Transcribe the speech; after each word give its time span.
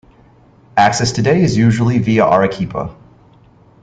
Access 0.77 1.11
today 1.11 1.43
is 1.43 1.55
usually 1.57 1.99
via 1.99 2.23
Arequipa. 2.25 2.95